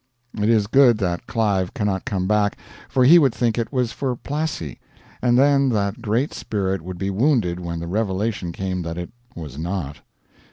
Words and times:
It 0.35 0.49
is 0.49 0.65
good 0.65 0.97
that 0.97 1.27
Clive 1.27 1.75
cannot 1.75 2.05
come 2.05 2.27
back, 2.27 2.57
for 2.89 3.05
he 3.05 3.19
would 3.19 3.35
think 3.35 3.55
it 3.59 3.71
was 3.71 3.91
for 3.91 4.15
Plassey; 4.15 4.79
and 5.21 5.37
then 5.37 5.69
that 5.69 6.01
great 6.01 6.33
spirit 6.33 6.81
would 6.81 6.97
be 6.97 7.11
wounded 7.11 7.59
when 7.59 7.79
the 7.79 7.87
revelation 7.87 8.51
came 8.51 8.81
that 8.81 8.97
it 8.97 9.11
was 9.35 9.59
not. 9.59 9.97